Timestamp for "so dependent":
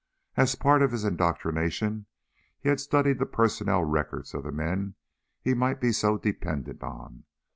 5.91-6.81